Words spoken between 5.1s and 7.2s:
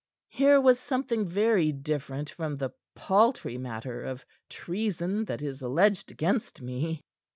that is alleged against me."